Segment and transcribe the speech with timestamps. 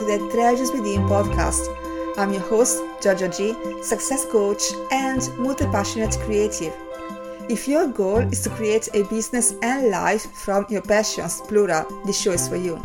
[0.00, 1.68] to the Treasures Within podcast.
[2.16, 3.52] I'm your host, Giorgia G,
[3.82, 6.72] success coach and multi passionate creative.
[7.50, 12.18] If your goal is to create a business and life from your passions, plural, this
[12.18, 12.80] show is for you.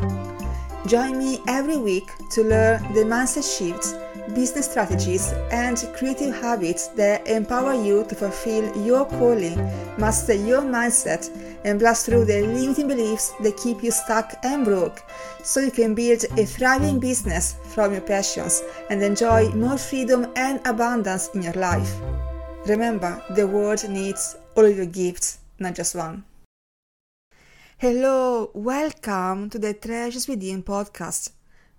[0.87, 3.93] Join me every week to learn the mindset shifts
[4.33, 9.55] business strategies, and creative habits that empower you to fulfill your calling,
[9.97, 11.29] master your mindset,
[11.63, 15.03] and blast through the limiting beliefs that keep you stuck and broke
[15.43, 20.59] so you can build a thriving business from your passions and enjoy more freedom and
[20.65, 21.95] abundance in your life.
[22.65, 26.23] Remember, the world needs all your gifts, not just one.
[27.77, 31.31] Hello, welcome to the Treasures Within podcast.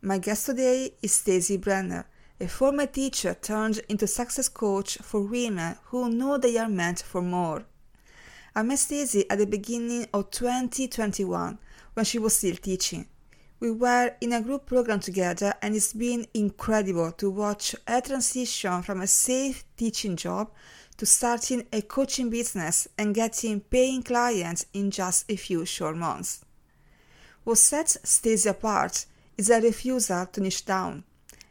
[0.03, 2.07] My guest today is Stacie Brenner
[2.39, 7.23] a former teacher turned into success coach for women who know they are meant for
[7.23, 7.65] more.
[8.55, 11.59] I met Stacie at the beginning of 2021
[11.95, 13.07] when she was still teaching.
[13.59, 18.83] We were in a group program together and it's been incredible to watch her transition
[18.83, 20.51] from a safe teaching job
[20.99, 26.45] to starting a coaching business and getting paying clients in just a few short months.
[27.45, 29.07] What sets Stacie apart
[29.39, 31.05] is her refusal to niche down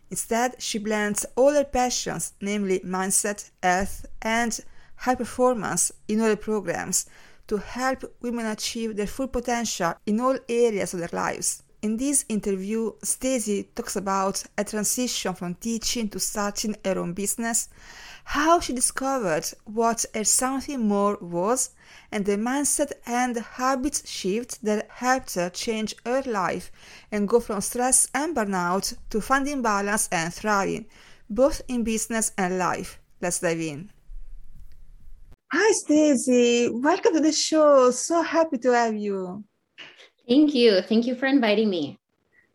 [0.10, 4.60] Instead, she blends all her passions, namely mindset, health, and
[4.98, 7.06] high performance, in all her programs
[7.48, 11.64] to help women achieve their full potential in all areas of their lives.
[11.86, 17.70] In this interview, Stacie talks about a transition from teaching to starting her own business,
[18.24, 21.76] how she discovered what her something more was,
[22.12, 26.72] and the mindset and habit shift that helped her change her life
[27.12, 30.88] and go from stress and burnout to finding balance and thriving,
[31.30, 33.00] both in business and life.
[33.22, 33.92] Let's dive in.
[35.54, 36.72] Hi, Stacie.
[36.82, 37.92] Welcome to the show.
[37.92, 39.44] So happy to have you.
[40.28, 40.82] Thank you.
[40.82, 42.00] Thank you for inviting me.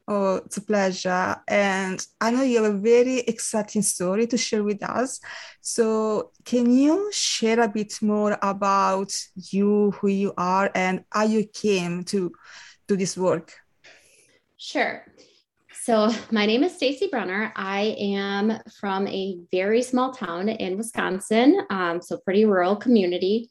[0.08, 1.36] Oh, it's a pleasure.
[1.46, 5.20] And I know you have a very exciting story to share with us.
[5.60, 11.46] So, can you share a bit more about you, who you are, and how you
[11.46, 12.32] came to
[12.88, 13.52] do this work?
[14.56, 15.04] Sure.
[15.72, 17.52] So, my name is Stacie Brenner.
[17.54, 23.48] I am from a very small town in Wisconsin, um, so pretty rural community.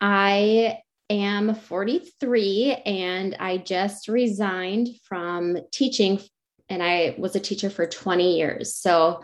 [0.00, 0.78] I
[1.14, 6.20] am 43 and I just resigned from teaching,
[6.68, 8.74] and I was a teacher for 20 years.
[8.74, 9.22] So,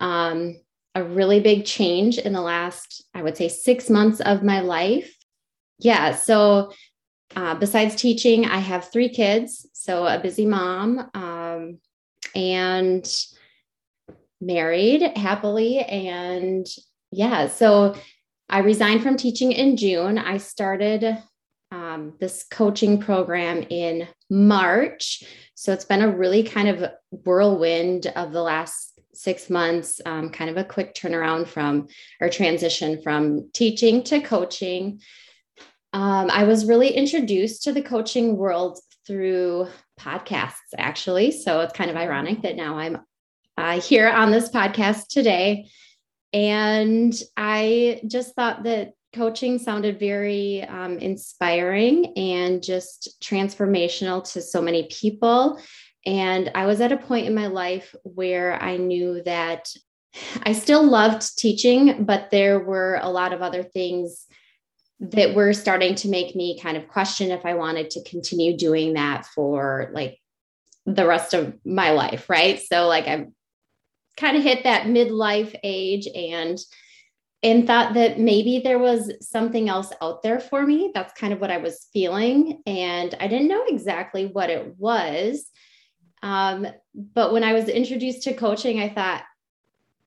[0.00, 0.56] um,
[0.94, 5.14] a really big change in the last, I would say, six months of my life.
[5.78, 6.14] Yeah.
[6.14, 6.72] So,
[7.36, 9.66] uh, besides teaching, I have three kids.
[9.72, 11.78] So, a busy mom um,
[12.34, 13.08] and
[14.40, 15.80] married happily.
[15.80, 16.66] And
[17.10, 17.94] yeah, so
[18.48, 20.18] I resigned from teaching in June.
[20.18, 21.18] I started
[21.70, 25.22] um, this coaching program in March.
[25.54, 30.48] So it's been a really kind of whirlwind of the last six months, um, kind
[30.48, 31.88] of a quick turnaround from
[32.20, 35.00] or transition from teaching to coaching.
[35.92, 41.32] Um, I was really introduced to the coaching world through podcasts, actually.
[41.32, 42.98] So it's kind of ironic that now I'm
[43.56, 45.68] uh, here on this podcast today.
[46.32, 54.60] And I just thought that coaching sounded very um, inspiring and just transformational to so
[54.60, 55.60] many people.
[56.04, 59.68] And I was at a point in my life where I knew that
[60.42, 64.26] I still loved teaching, but there were a lot of other things
[65.00, 68.94] that were starting to make me kind of question if I wanted to continue doing
[68.94, 70.18] that for like
[70.86, 72.28] the rest of my life.
[72.28, 72.60] Right.
[72.60, 73.28] So, like, I
[74.18, 76.58] kind of hit that midlife age and
[77.42, 80.90] and thought that maybe there was something else out there for me.
[80.92, 82.62] That's kind of what I was feeling.
[82.66, 85.48] And I didn't know exactly what it was.
[86.20, 89.22] Um, but when I was introduced to coaching, I thought,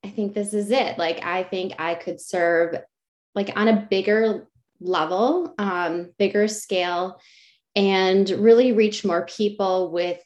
[0.04, 0.98] I think this is it.
[0.98, 2.76] Like, I think I could serve
[3.34, 4.50] like on a bigger
[4.82, 7.22] level, um, bigger scale,
[7.78, 10.20] and really reach more people with,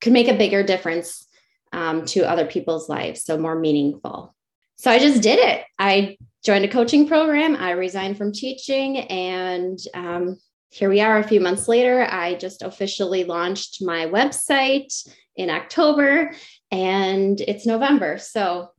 [0.00, 1.25] could make a bigger difference
[1.72, 3.24] um, to other people's lives.
[3.24, 4.34] So more meaningful.
[4.76, 5.64] So I just did it.
[5.78, 7.56] I joined a coaching program.
[7.56, 10.38] I resigned from teaching, and um,
[10.70, 12.06] here we are a few months later.
[12.10, 14.92] I just officially launched my website
[15.34, 16.34] in October,
[16.70, 18.18] and it's November.
[18.18, 18.70] So,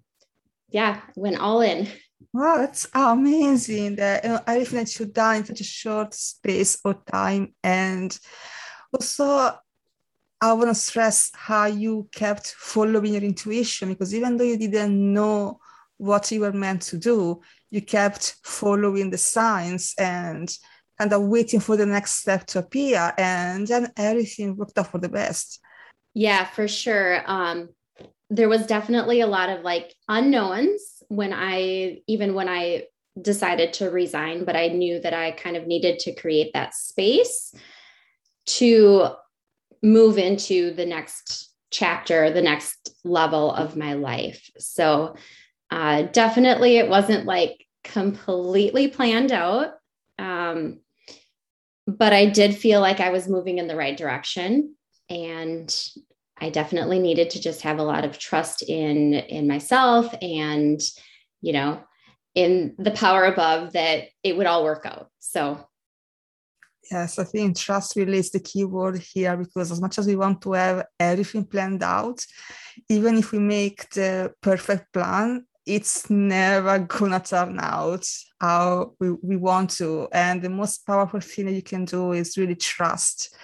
[0.69, 1.87] yeah, went all in.
[2.33, 7.03] Wow, that's amazing that know, everything that you've done in such a short space of
[7.05, 7.55] time.
[7.63, 8.17] And
[8.93, 9.57] also,
[10.39, 15.13] I want to stress how you kept following your intuition because even though you didn't
[15.13, 15.59] know
[15.97, 17.41] what you were meant to do,
[17.71, 20.55] you kept following the signs and
[20.99, 24.97] kind of waiting for the next step to appear and then everything worked out for
[24.97, 25.59] the best
[26.13, 27.21] Yeah, for sure.
[27.29, 27.69] Um,
[28.29, 32.85] there was definitely a lot of like unknowns when I, even when I
[33.21, 37.53] decided to resign, but I knew that I kind of needed to create that space
[38.47, 39.09] to
[39.81, 44.49] move into the next chapter, the next level of my life.
[44.57, 45.15] So,
[45.69, 49.73] uh, definitely, it wasn't like completely planned out.
[50.17, 50.79] Um,
[51.85, 54.75] but I did feel like I was moving in the right direction.
[55.09, 55.73] And
[56.39, 60.79] I definitely needed to just have a lot of trust in in myself and
[61.41, 61.81] you know
[62.35, 65.09] in the power above that it would all work out.
[65.19, 65.65] So
[66.89, 70.15] Yes, I think trust really is the key word here because as much as we
[70.15, 72.25] want to have everything planned out,
[72.87, 78.07] even if we make the perfect plan, it's never gonna turn out
[78.39, 80.07] how we, we want to.
[80.13, 83.35] And the most powerful thing that you can do is really trust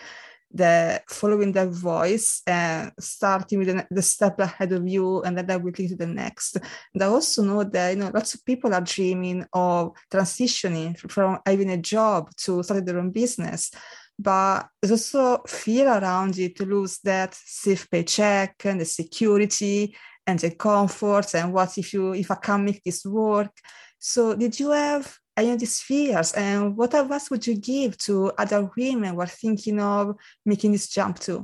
[0.54, 5.48] the following that voice and starting with the, the, step ahead of you and then
[5.48, 6.58] that will lead to the next.
[6.94, 11.40] And i also know that you know lots of people are dreaming of transitioning from
[11.46, 13.72] having a job to starting their own business.
[14.20, 19.96] But there's also fear around it to lose that safe paycheck and the security
[20.28, 23.52] and the comfort and what if you if i can't make this work.
[23.98, 28.70] So did you have of these fears and what advice would you give to other
[28.78, 30.16] women who are thinking of
[30.46, 31.44] making this jump too?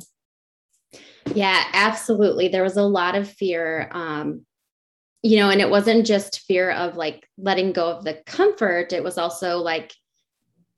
[1.34, 2.48] Yeah absolutely.
[2.48, 4.46] There was a lot of fear um,
[5.22, 8.94] you know and it wasn't just fear of like letting go of the comfort.
[8.94, 9.94] It was also like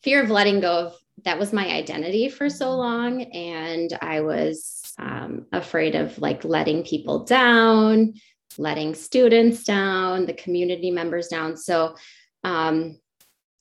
[0.04, 4.82] fear of letting go of that was my identity for so long and i was
[4.98, 8.14] um, afraid of like letting people down
[8.58, 11.58] letting students down the community members down.
[11.58, 11.96] So
[12.44, 13.00] um,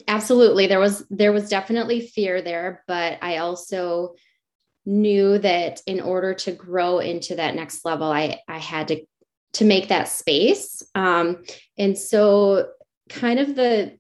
[0.08, 0.66] absolutely.
[0.66, 4.14] There was there was definitely fear there but i also
[4.86, 9.04] knew that in order to grow into that next level i i had to
[9.52, 10.82] to make that space.
[10.94, 11.42] Um
[11.76, 12.68] and so
[13.08, 13.98] kind of the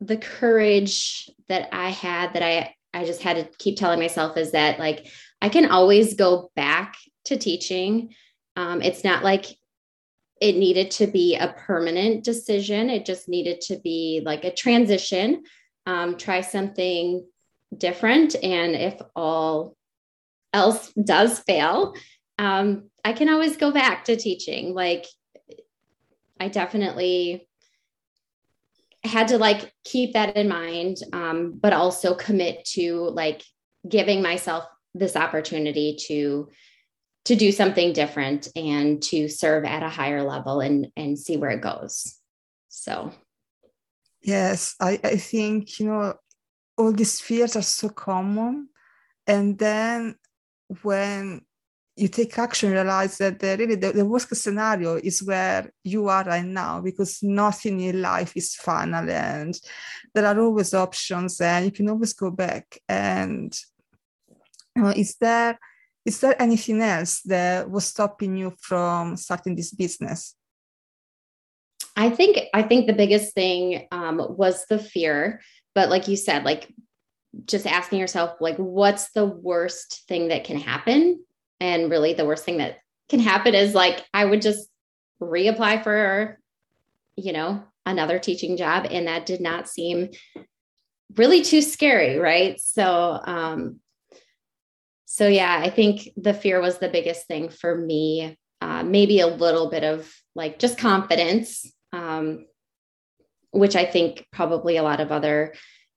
[0.00, 4.52] the courage that i had that i i just had to keep telling myself is
[4.52, 5.06] that like
[5.40, 6.94] i can always go back
[7.24, 8.14] to teaching.
[8.56, 9.46] Um, it's not like
[10.42, 12.90] it needed to be a permanent decision.
[12.90, 15.44] It just needed to be like a transition,
[15.86, 17.24] um, try something
[17.78, 18.34] different.
[18.42, 19.76] And if all
[20.52, 21.94] else does fail,
[22.38, 24.74] um, I can always go back to teaching.
[24.74, 25.06] Like,
[26.40, 27.46] I definitely
[29.04, 33.42] had to like keep that in mind, um, but also commit to like
[33.88, 36.48] giving myself this opportunity to
[37.24, 41.50] to do something different and to serve at a higher level and and see where
[41.50, 42.18] it goes.
[42.68, 43.12] So.
[44.24, 46.14] Yes i i think you know
[46.76, 48.68] all these fears are so common.
[49.26, 50.16] And then
[50.82, 51.42] when
[51.96, 56.24] you take action realize that the, really the, the worst scenario is where you are
[56.24, 59.54] right now because nothing in life is final and
[60.14, 62.78] there are always options and you can always go back.
[62.88, 63.54] And
[64.74, 65.58] you know, is there
[66.04, 70.34] is there anything else that was stopping you from starting this business?
[71.96, 75.40] I think i think the biggest thing um, was the fear.
[75.74, 76.72] But like you said like
[77.46, 81.24] just asking yourself like what's the worst thing that can happen?
[81.60, 82.78] And really the worst thing that
[83.08, 84.68] can happen is like i would just
[85.20, 86.38] reapply for
[87.16, 88.86] you know another teaching job.
[88.90, 90.10] And that did not seem
[91.16, 92.60] really too scary right?
[92.60, 93.80] So um
[95.12, 99.26] so yeah i think the fear was the biggest thing for me uh, maybe a
[99.26, 102.46] little bit of like just confidence um,
[103.50, 105.52] which i think probably a lot of other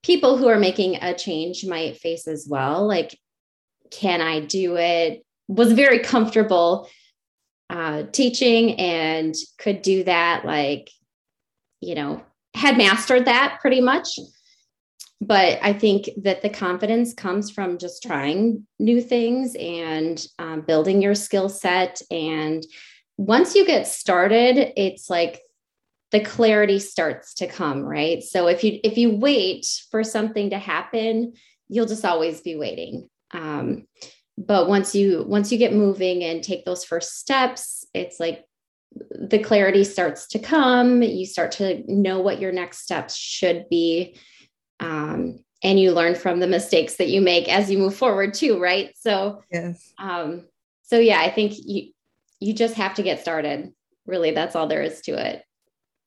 [0.06, 2.88] people who are making a change might face as well.
[2.88, 3.18] Like
[3.92, 5.26] can i do it?
[5.48, 6.90] Was very comfortable
[7.70, 10.92] uh, teaching and could do that like
[11.82, 12.22] you know
[12.54, 14.20] had mastered that pretty much
[15.22, 21.02] but I think that the confidence comes from just trying new things and um, building
[21.02, 22.02] your skill set.
[22.12, 22.66] And
[23.18, 25.42] once you get started, it's like
[26.12, 28.24] the clarity starts to come, right?
[28.24, 31.34] So if you if you wait for something to happen,
[31.70, 33.10] you'll just always be waiting.
[33.32, 33.88] Um,
[34.38, 38.44] but once you once you get moving and take those first steps, it's like
[38.94, 41.02] the clarity starts to come.
[41.02, 44.18] You start to know what your next steps should be
[44.79, 48.60] um, and you learn from the mistakes that you make as you move forward too
[48.60, 50.46] right so yes um,
[50.84, 51.91] so yeah i think you
[52.39, 53.72] you just have to get started
[54.05, 55.44] really that's all there is to it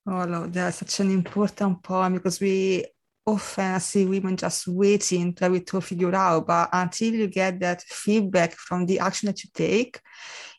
[0.07, 2.85] oh no that's such an important point because we
[3.29, 7.83] often see women just waiting to it all figured out, but until you get that
[7.83, 10.01] feedback from the action that you take,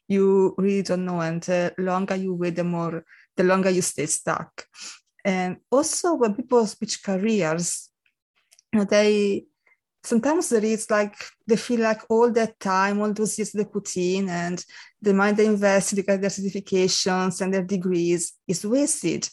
[0.08, 1.20] you really don't know.
[1.20, 3.04] And the longer you wait, the more,
[3.36, 4.66] the longer you stay stuck.
[5.26, 7.89] And also when people switch careers,
[8.90, 9.46] they
[10.04, 13.96] sometimes there is like they feel like all that time, all those years they put
[13.98, 14.64] in and
[15.02, 19.28] the money they invest to get their certifications and their degrees is wasted.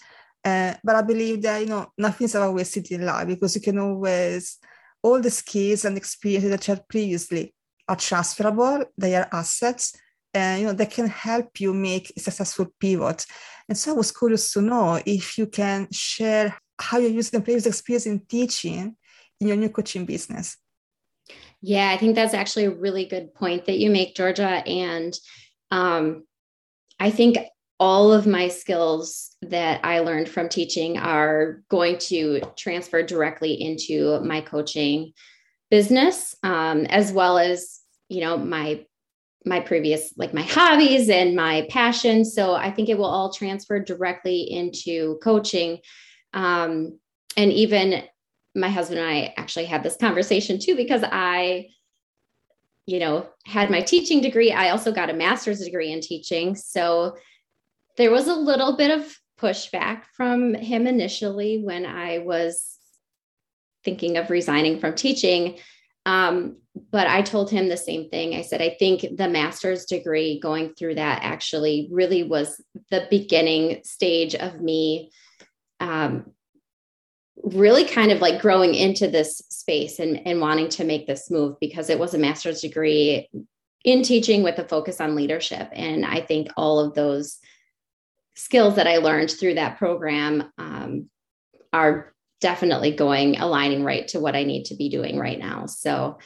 [0.45, 3.79] Uh, but I believe that you know nothing's ever wasted in life because you can
[3.79, 4.59] always
[5.03, 7.55] all the skills and experiences that you had previously
[7.89, 9.95] are transferable, they are assets,
[10.35, 13.25] and you know they can help you make a successful pivot.
[13.69, 17.41] And so I was curious to know if you can share how you use the
[17.41, 18.97] previous experience in teaching
[19.41, 20.57] in your new coaching business?
[21.61, 24.63] Yeah, I think that's actually a really good point that you make, Georgia.
[24.67, 25.19] And
[25.71, 26.25] um,
[27.01, 27.39] I think
[27.79, 34.21] all of my skills that I learned from teaching are going to transfer directly into
[34.21, 35.13] my coaching
[35.71, 38.87] business, um, as well as you know my
[39.45, 42.25] my previous like my hobbies and my passion.
[42.25, 45.79] So I think it will all transfer directly into coaching.
[46.33, 46.99] Um,
[47.37, 48.03] and even
[48.57, 51.69] my husband and I actually had this conversation too because I
[52.87, 54.53] you know had my teaching degree.
[54.53, 56.57] I also got a master's degree in teaching.
[56.57, 57.17] So
[57.97, 62.79] there was a little bit of pushback from him initially when I was
[63.85, 65.59] thinking of resigning from teaching.
[66.05, 66.59] Um,
[66.93, 68.35] but I told him the same thing.
[68.35, 73.81] I said, I think the master's degree going through that actually really was the beginning
[73.83, 75.11] stage of me
[75.81, 76.33] um,
[77.43, 81.57] really kind of like growing into this space and, and wanting to make this move
[81.61, 83.29] because it was a master's degree
[83.85, 85.69] in teaching with a focus on leadership.
[85.73, 87.39] And I think all of those
[88.35, 91.09] skills that I learned through that program um,
[91.73, 95.67] are definitely going aligning right to what I need to be doing right now.
[95.67, 96.19] So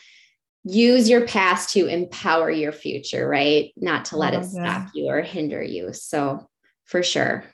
[0.65, 3.73] use your past to empower your future, right?
[3.77, 5.93] Not to let oh, it stop you or hinder you.
[5.93, 6.49] So
[6.85, 7.45] for sure.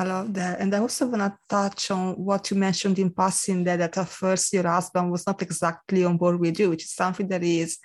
[0.00, 0.60] I love that.
[0.60, 4.08] And I also want to touch on what you mentioned in passing that, that at
[4.08, 7.76] first your husband was not exactly on board with you, which is something that is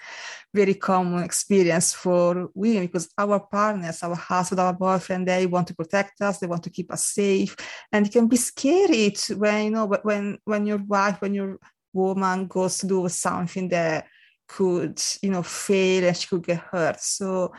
[0.53, 5.75] very common experience for women because our partners, our husband, our boyfriend, they want to
[5.75, 7.53] protect us, they want to keep us safe.
[7.91, 11.57] And it can be scary to, when, you know, when, when your wife, when your
[11.91, 14.07] woman goes to do something that
[14.48, 17.01] could, you know, fail and she could get hurt.
[17.01, 17.51] So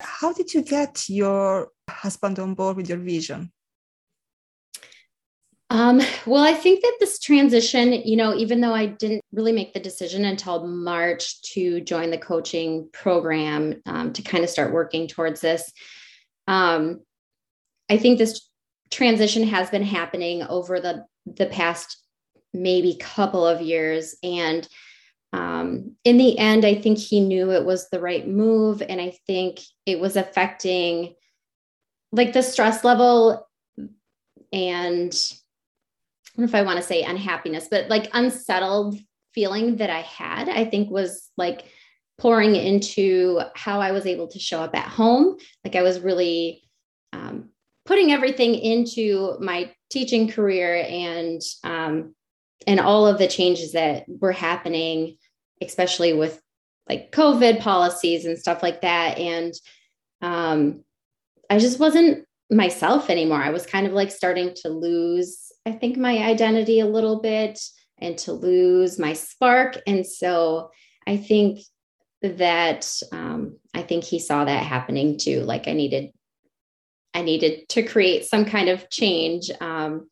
[0.00, 3.52] how did you get your husband on board with your vision?
[5.72, 9.72] Um, well, I think that this transition, you know, even though I didn't really make
[9.72, 15.08] the decision until March to join the coaching program um, to kind of start working
[15.08, 15.72] towards this,
[16.46, 17.00] um,
[17.88, 18.50] I think this
[18.90, 21.96] transition has been happening over the the past
[22.52, 24.68] maybe couple of years, and
[25.32, 29.16] um, in the end, I think he knew it was the right move, and I
[29.26, 31.14] think it was affecting
[32.12, 33.48] like the stress level
[34.52, 35.18] and
[36.38, 38.98] if I want to say unhappiness, but like unsettled
[39.34, 41.66] feeling that I had, I think was like
[42.18, 45.36] pouring into how I was able to show up at home.
[45.64, 46.62] Like I was really
[47.12, 47.50] um,
[47.84, 52.14] putting everything into my teaching career and um,
[52.66, 55.16] and all of the changes that were happening,
[55.60, 56.40] especially with
[56.88, 59.18] like COVID policies and stuff like that.
[59.18, 59.52] And
[60.20, 60.84] um,
[61.50, 63.42] I just wasn't myself anymore.
[63.42, 67.60] I was kind of like starting to lose I think, my identity a little bit
[67.98, 69.78] and to lose my spark.
[69.86, 70.70] And so
[71.06, 71.60] I think
[72.22, 75.40] that um, I think he saw that happening too.
[75.40, 76.10] Like I needed,
[77.14, 79.50] I needed to create some kind of change.
[79.60, 80.08] Um,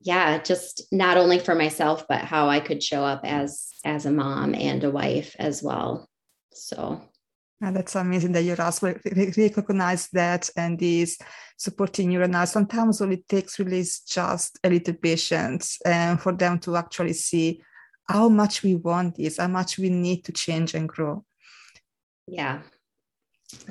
[0.00, 4.10] yeah, just not only for myself, but how I could show up as as a
[4.10, 6.08] mom and a wife as well.
[6.52, 7.00] So
[7.66, 9.00] and that's amazing that your husband
[9.36, 11.18] recognize that and is
[11.56, 12.22] supporting you.
[12.22, 16.76] And sometimes all it takes really is just a little patience and for them to
[16.76, 17.62] actually see
[18.08, 21.24] how much we want this, how much we need to change and grow.
[22.26, 22.62] Yeah.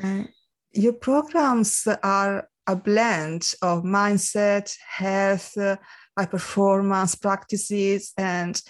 [0.01, 0.23] Uh,
[0.71, 5.77] your programs are a blend of mindset, health, uh,
[6.17, 8.61] high performance practices, and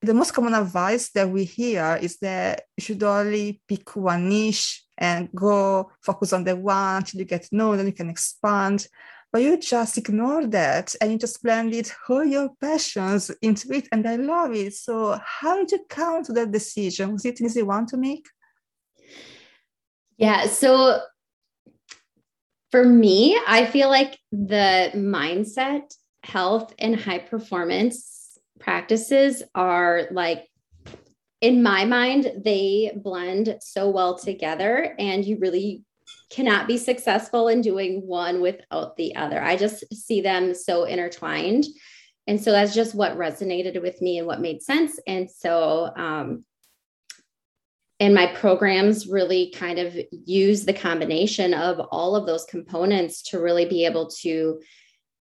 [0.00, 4.84] the most common advice that we hear is that you should only pick one niche
[4.96, 8.86] and go focus on the one until you get known, know, then you can expand.
[9.32, 13.86] But you just ignore that and you just blended all your passions into it.
[13.92, 14.74] And I love it.
[14.74, 17.12] So, how did you come to that decision?
[17.12, 18.26] Was it an easy one to make?
[20.16, 20.46] Yeah.
[20.46, 21.00] So,
[22.70, 28.17] for me, I feel like the mindset, health, and high performance
[28.58, 30.46] practices are like
[31.40, 35.84] in my mind they blend so well together and you really
[36.30, 39.42] cannot be successful in doing one without the other.
[39.42, 41.64] I just see them so intertwined.
[42.26, 44.98] And so that's just what resonated with me and what made sense.
[45.06, 46.44] And so um,
[48.00, 53.40] and my programs really kind of use the combination of all of those components to
[53.40, 54.60] really be able to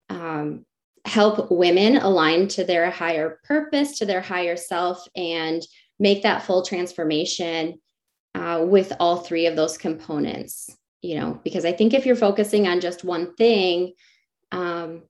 [0.09, 0.65] um,
[1.05, 5.61] help women align to their higher purpose to their higher self and
[5.99, 7.79] make that full transformation
[8.35, 12.67] uh, with all three of those components you know because i think if you're focusing
[12.67, 13.93] on just one thing
[14.51, 15.03] um,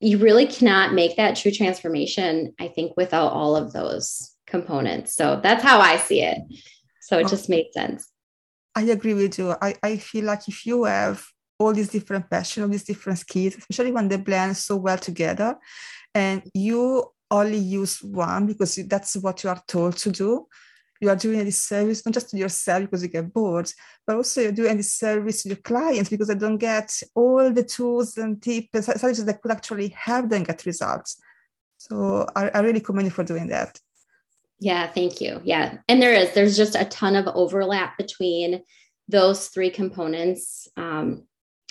[0.00, 5.14] you really cannot make that true transformation i think without all of those components.
[5.14, 6.38] So that's how i see it.
[7.00, 8.10] So it just made sense.
[8.74, 9.54] I agree with you.
[9.60, 11.24] I, I feel like if you have
[11.60, 15.56] all these different passions all these different skills especially when they blend so well together
[16.14, 20.46] and you only use one because that's what you are told to do
[21.00, 23.72] you are doing this service not just to yourself because you get bored,
[24.06, 27.64] but also you're doing this service to your clients because they don't get all the
[27.64, 31.18] tools and tips and strategies that could actually help them get results.
[31.78, 33.78] So I, I really commend you for doing that.
[34.58, 35.40] Yeah, thank you.
[35.42, 35.78] Yeah.
[35.88, 38.62] And there is, there's just a ton of overlap between
[39.08, 41.24] those three components um,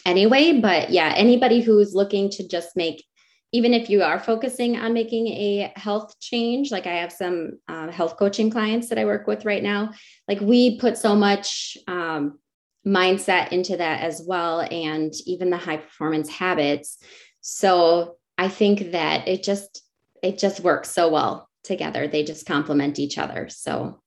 [0.06, 0.60] anyway.
[0.60, 3.03] But yeah, anybody who's looking to just make
[3.51, 7.89] even if you are focusing on making a health change, like I have some uh,
[7.89, 9.91] health coaching clients that I work with right now,
[10.27, 12.38] like we put so much um,
[12.86, 17.00] mindset into that as well, and even the high performance habits.
[17.41, 19.82] So I think that it just
[20.22, 22.08] it just works so well together.
[22.08, 23.50] They just complement each other.
[23.50, 24.00] So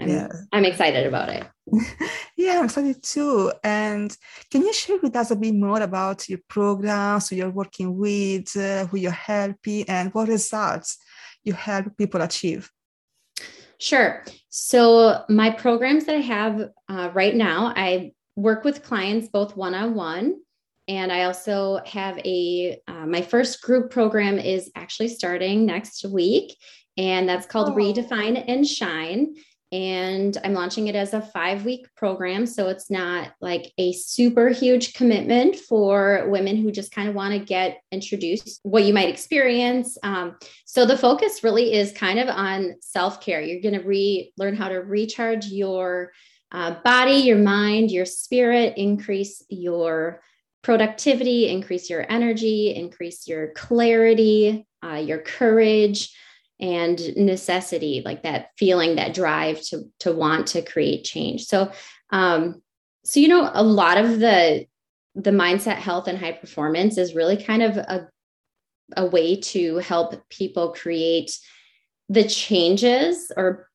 [0.00, 0.28] I'm, yeah.
[0.52, 1.46] I'm excited about it.
[2.36, 3.52] yeah, I'm excited too.
[3.62, 4.16] And
[4.50, 8.56] can you share with us a bit more about your programs, who you're working with,
[8.56, 10.98] uh, who you're helping, and what results
[11.44, 12.70] you help people achieve?
[13.78, 14.24] Sure.
[14.48, 19.74] So, my programs that I have uh, right now, I work with clients both one
[19.74, 20.36] on one.
[20.86, 26.54] And I also have a, uh, my first group program is actually starting next week,
[26.98, 27.74] and that's called oh.
[27.74, 29.34] Redefine and Shine
[29.74, 32.46] and I'm launching it as a five week program.
[32.46, 37.32] So it's not like a super huge commitment for women who just kind of want
[37.32, 39.98] to get introduced what you might experience.
[40.04, 43.40] Um, so the focus really is kind of on self care.
[43.40, 46.12] You're going to re learn how to recharge your
[46.52, 50.22] uh, body, your mind, your spirit, increase your
[50.62, 56.16] productivity, increase your energy, increase your clarity, uh, your courage
[56.60, 61.44] and necessity like that feeling that drive to to want to create change.
[61.46, 61.72] So
[62.10, 62.62] um
[63.04, 64.66] so you know a lot of the
[65.14, 68.08] the mindset health and high performance is really kind of a
[68.96, 71.38] a way to help people create
[72.08, 73.68] the changes or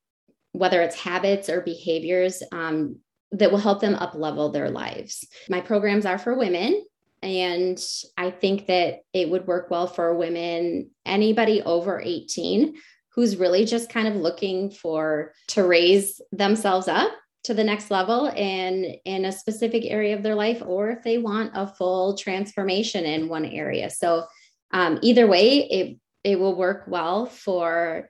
[0.51, 2.97] whether it's habits or behaviors um,
[3.31, 5.27] that will help them up level their lives.
[5.49, 6.83] My programs are for women
[7.21, 7.79] and
[8.17, 12.75] I think that it would work well for women, anybody over 18
[13.10, 17.12] who's really just kind of looking for to raise themselves up
[17.43, 21.17] to the next level in in a specific area of their life or if they
[21.17, 23.89] want a full transformation in one area.
[23.89, 24.25] So
[24.71, 28.10] um, either way it it will work well for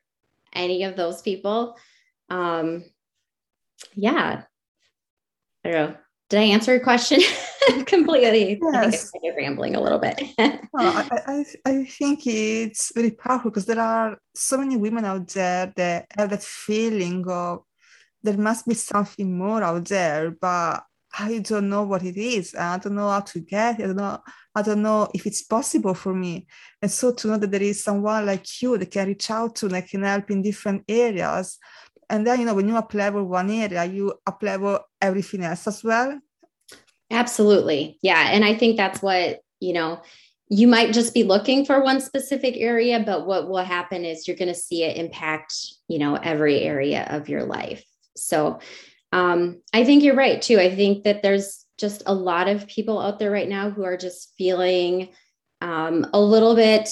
[0.53, 1.77] any of those people.
[2.29, 2.85] Um,
[3.95, 4.43] yeah.
[5.63, 5.97] I don't know.
[6.29, 7.19] Did i answer your question
[7.85, 9.11] completely yes.
[9.15, 10.21] I am rambling a little bit.
[10.37, 15.73] I, I, I think it's very powerful because there are so many women out there
[15.75, 17.63] that have that feeling of
[18.23, 20.83] there must be something more out there, but
[21.17, 22.53] I don't know what it is.
[22.53, 23.83] I don't know how to get it.
[23.83, 24.19] I don't know.
[24.55, 26.47] I don't know if it's possible for me.
[26.81, 29.67] And so to know that there is someone like you that can reach out to,
[29.69, 31.57] that can help in different areas.
[32.09, 35.67] And then, you know, when you apply for one area, you apply for everything else
[35.67, 36.19] as well.
[37.11, 37.97] Absolutely.
[38.01, 38.29] Yeah.
[38.31, 40.01] And I think that's what, you know,
[40.49, 44.37] you might just be looking for one specific area, but what will happen is you're
[44.37, 45.53] going to see it impact,
[45.87, 47.83] you know, every area of your life.
[48.15, 48.59] So
[49.11, 50.59] um, I think you're right too.
[50.59, 53.97] I think that there's just a lot of people out there right now who are
[53.97, 55.09] just feeling
[55.61, 56.89] um, a little bit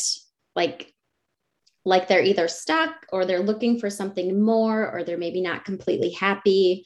[0.56, 0.94] like
[1.86, 6.10] like they're either stuck or they're looking for something more or they're maybe not completely
[6.10, 6.86] happy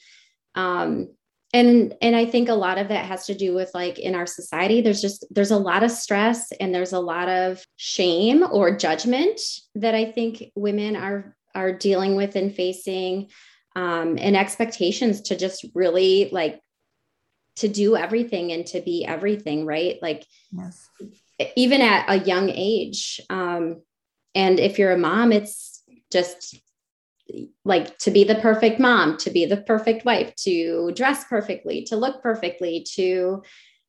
[0.54, 1.08] um,
[1.52, 4.26] and and i think a lot of that has to do with like in our
[4.26, 8.76] society there's just there's a lot of stress and there's a lot of shame or
[8.76, 9.40] judgment
[9.74, 13.28] that i think women are are dealing with and facing
[13.74, 16.60] um, and expectations to just really like
[17.56, 20.88] to do everything and to be everything right like yes.
[21.56, 23.82] even at a young age um,
[24.34, 26.56] and if you're a mom, it's just
[27.64, 31.96] like to be the perfect mom, to be the perfect wife, to dress perfectly, to
[31.96, 33.42] look perfectly, to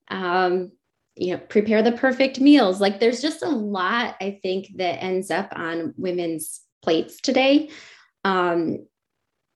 [0.09, 0.71] um,
[1.15, 2.81] you know, prepare the perfect meals.
[2.81, 7.69] Like there's just a lot I think that ends up on women's plates today.
[8.23, 8.87] Um,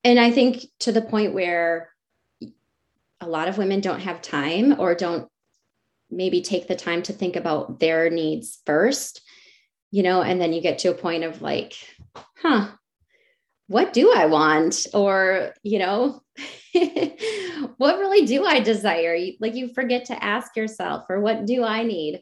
[0.04, 1.90] and I think to the point where
[3.20, 5.28] a lot of women don't have time or don't
[6.10, 9.22] maybe take the time to think about their needs first,
[9.92, 11.74] you know, and then you get to a point of like,
[12.38, 12.70] huh,
[13.68, 14.88] what do I want?
[14.94, 16.22] Or, you know,
[17.78, 19.18] what really do I desire?
[19.40, 22.22] Like you forget to ask yourself, or what do I need?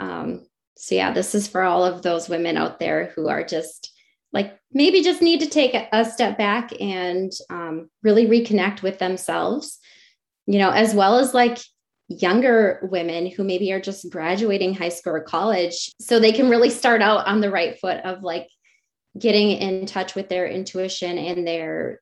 [0.00, 0.46] Um,
[0.76, 3.92] so, yeah, this is for all of those women out there who are just
[4.32, 9.78] like maybe just need to take a, step back and um, really reconnect with themselves,
[10.46, 11.58] you know, as well as like
[12.08, 16.70] younger women who maybe are just graduating high school or college so they can really
[16.70, 18.48] start out on the right foot of like
[19.18, 22.00] getting in touch with their intuition and their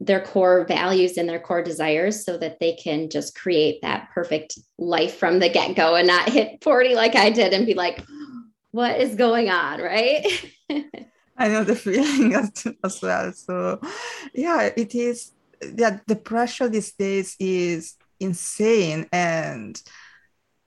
[0.00, 4.58] their core values and their core desires so that they can just create that perfect
[4.78, 8.04] life from the get-go and not hit 40 like I did and be like
[8.72, 10.26] what is going on right?
[11.38, 12.34] I know the feeling
[12.84, 13.80] as, well so
[14.34, 19.80] yeah it is yeah the pressure these days is insane and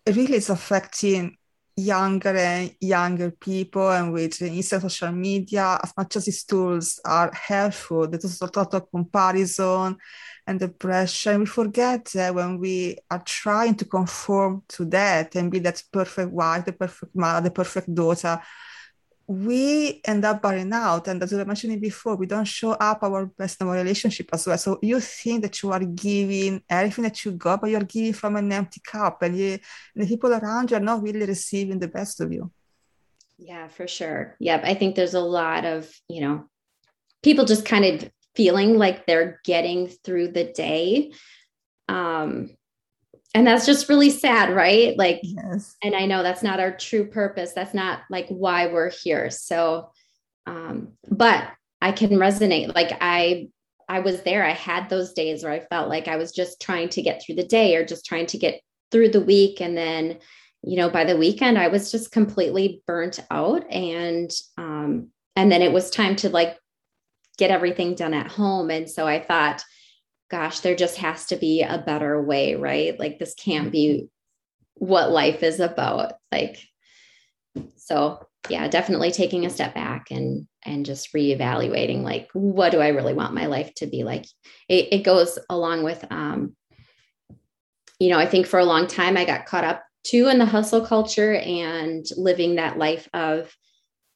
[0.05, 1.37] it really is affecting
[1.79, 7.31] younger and younger people and with instant social media, as much as these tools are
[7.33, 9.97] helpful, there's a lot of comparison
[10.49, 10.59] and.
[11.29, 15.83] And we forget that when we are trying to conform to that and be that
[15.91, 18.41] perfect wife, the perfect mother, the perfect daughter,
[19.29, 21.07] we end up burning out.
[21.07, 24.47] And as I mentioned before, we don't show up our best in our relationship as
[24.47, 24.57] well.
[24.57, 28.37] So you think that you are giving everything that you got, but you're giving from
[28.37, 29.59] an empty cup, and, you,
[29.93, 32.51] and the people around you are not really receiving the best of you.
[33.37, 34.35] Yeah, for sure.
[34.39, 34.61] Yep.
[34.63, 36.49] I think there's a lot of, you know,
[37.21, 41.11] people just kind of feeling like they're getting through the day.
[41.87, 42.49] Um,
[43.33, 44.97] and that's just really sad right?
[44.97, 45.75] Like yes.
[45.83, 47.53] and i know that's not our true purpose.
[47.53, 49.29] That's not like why we're here.
[49.29, 49.91] So
[50.45, 51.47] um but
[51.81, 52.73] i can resonate.
[52.73, 53.49] Like i
[53.87, 54.43] i was there.
[54.43, 57.35] I had those days where i felt like i was just trying to get through
[57.35, 58.61] the day or just trying to get
[58.91, 59.61] through the week.
[59.61, 60.19] And then
[60.63, 63.63] you know by the weekend i was just completely burnt out.
[63.71, 66.57] And um and then it was time to like
[67.37, 68.71] get everything done at home.
[68.71, 69.63] And so i thought
[70.29, 72.99] gosh, there just has to be a better way, right?
[72.99, 74.09] Like this can't be
[74.75, 76.13] what life is about.
[76.31, 76.59] Like,
[77.75, 82.89] so yeah, definitely taking a step back and and just reevaluating like what do I
[82.89, 84.25] really want my life to be like?
[84.67, 86.55] It, it goes along with um,
[87.99, 90.45] you know, I think for a long time I got caught up too in the
[90.45, 93.53] hustle culture and living that life of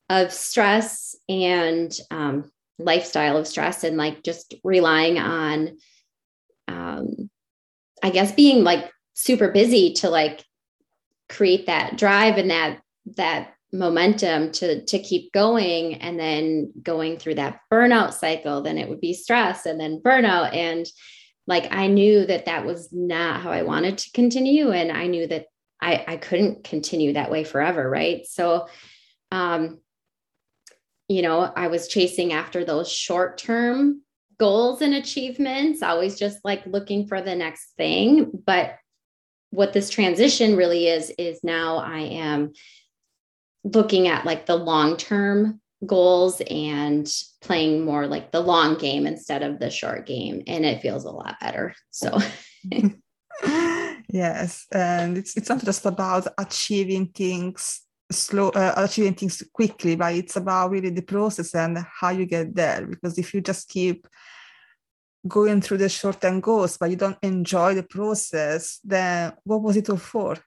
[0.10, 5.78] of stress and um, lifestyle of stress and like just relying on
[6.68, 7.30] um,
[8.02, 10.44] I guess being like super busy to like
[11.30, 12.82] create that drive and that
[13.16, 18.88] that momentum to to keep going and then going through that burnout cycle then it
[18.88, 20.54] would be stress and then burnout.
[20.56, 20.86] And
[21.48, 24.72] like I knew that that was not how I wanted to continue.
[24.72, 25.48] And I knew that
[25.82, 28.26] I I couldn't continue that way forever right?
[28.28, 28.68] So
[29.32, 29.80] um
[31.08, 34.03] you know I was chasing after those short term
[34.38, 38.32] goals and achievements, always just like looking for the next thing.
[38.46, 38.76] But
[39.52, 42.54] what this transition really is, is now I am
[43.64, 49.44] looking at like the long term goals and playing more like the long game instead
[49.44, 50.44] of the short game.
[50.48, 51.76] And it feels a lot better.
[51.92, 52.18] So.
[54.10, 54.66] yes.
[54.72, 57.82] And it's, it's not just about achieving things
[58.14, 62.56] slow uh, achieving things quickly but it's about really the process and how you get
[62.56, 64.08] there because if you just keep
[65.28, 69.78] going through the short term goals but you don't enjoy the process then what was
[69.78, 70.38] it all for?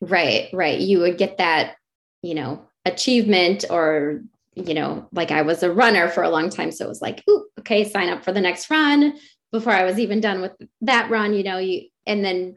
[0.00, 0.78] Right right.
[0.78, 1.76] You would get that
[2.22, 4.22] you know achievement or
[4.54, 7.22] you know like i was a runner for a long time so it was like
[7.28, 9.14] Ooh, okay sign up for the next run.
[9.52, 12.56] Before i was even done with that run you know you and then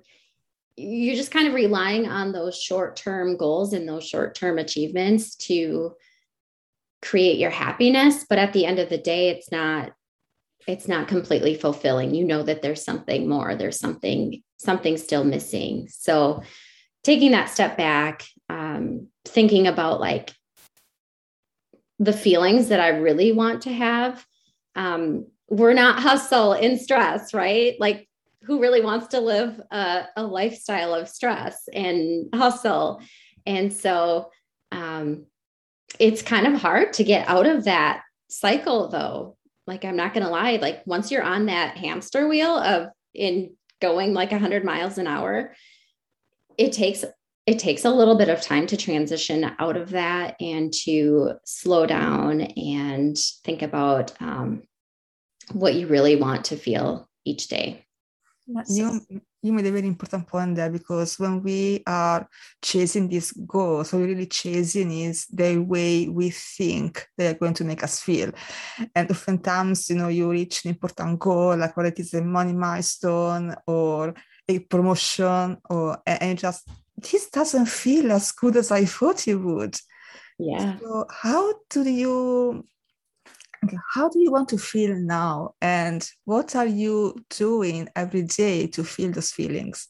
[0.75, 5.36] you're just kind of relying on those short term goals and those short term achievements
[5.36, 5.93] to
[7.01, 9.91] create your happiness but at the end of the day it's not
[10.67, 12.13] it's not completely fulfilling.
[12.13, 15.88] You know that there's something more there's something something still missing.
[15.89, 16.41] So
[17.03, 20.31] taking that step back um, thinking about like
[21.99, 24.25] the feelings that i really want to have
[24.75, 27.75] um, we're not hustle in stress right?
[27.79, 28.07] Like
[28.45, 33.01] who really wants to live a, a lifestyle of stress and hustle
[33.45, 34.32] and so
[34.71, 35.25] um,
[35.99, 39.38] it's kind of hard to get out of that cycle though.
[39.67, 43.56] Like I'm not going to lie, like once you're on that hamster wheel of in
[43.82, 45.53] going like 100 miles an hour,
[46.58, 47.06] it takes
[47.45, 51.86] it takes a little bit of time to transition out of that and to slow
[51.86, 54.63] down and think about um,
[55.51, 57.86] what you really want to feel each day.
[58.67, 59.01] You,
[59.41, 62.27] you made a very important point there because when we are
[62.62, 67.63] chasing this goal, so really chasing is the way we think they are going to
[67.63, 68.32] make us feel.
[68.95, 72.53] And oftentimes, you know, you reach an important goal, like whether it is a money
[72.53, 74.13] milestone or
[74.47, 79.75] a promotion or and just this doesn't feel as good as I thought it would.
[80.38, 80.79] Yeah.
[80.79, 82.65] So how do you
[83.93, 85.56] how do you want to feel now?
[85.62, 89.88] And what are you doing every day to feel those feelings?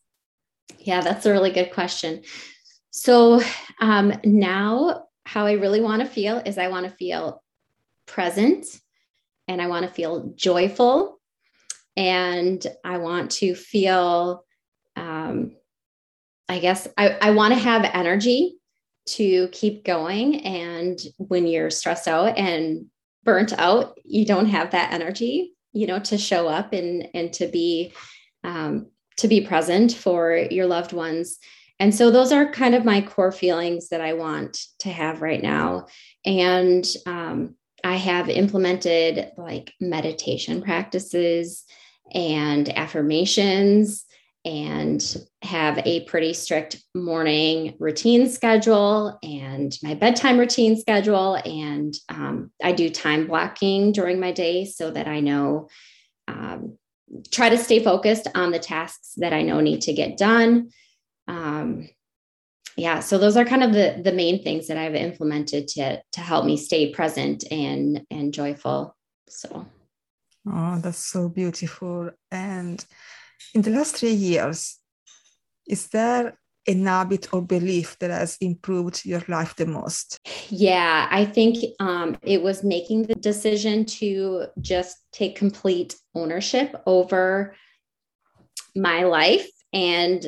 [0.79, 2.23] Yeah that's a really good question.
[2.91, 3.41] So
[3.79, 7.41] um, now how i really want to feel is i want to feel
[8.05, 8.65] present
[9.47, 11.19] and i want to feel joyful
[11.95, 14.43] and i want to feel
[14.95, 15.55] um,
[16.49, 18.55] i guess i, I want to have energy
[19.05, 22.85] to keep going and when you're stressed out and
[23.23, 27.47] burnt out, you don't have that energy, you know, to show up and and to
[27.47, 27.93] be
[28.43, 31.39] um, to be present for your loved ones.
[31.79, 35.41] And so those are kind of my core feelings that I want to have right
[35.41, 35.87] now.
[36.25, 41.65] And um, I have implemented like meditation practices
[42.13, 44.05] and affirmations
[44.45, 51.35] and have a pretty strict morning routine schedule and my bedtime routine schedule.
[51.35, 55.69] And um, I do time blocking during my day so that I know,
[56.27, 56.77] um,
[57.31, 60.71] try to stay focused on the tasks that I know need to get done.
[61.27, 61.89] Um,
[62.75, 66.19] yeah, so those are kind of the the main things that I've implemented to to
[66.19, 68.95] help me stay present and and joyful.
[69.29, 69.67] So,
[70.51, 72.83] oh, that's so beautiful and
[73.53, 74.79] in the last three years,
[75.67, 80.19] is there an habit or belief that has improved your life the most?
[80.49, 87.55] Yeah, I think um, it was making the decision to just take complete ownership over
[88.75, 90.25] my life and